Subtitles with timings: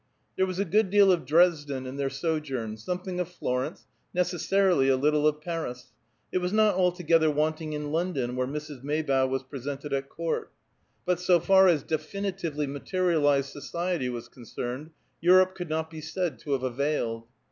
[0.35, 3.85] There was a good deal of Dresden in their sojourn, something of Florence,
[4.15, 5.93] necessarily a little of Paris;
[6.31, 8.81] it was not altogether wanting in London, where Mrs.
[8.81, 10.51] Maybough was presented at court.
[11.05, 14.89] But so far as definitively materialized society was concerned,
[15.21, 17.27] Europe could not be said to have availed.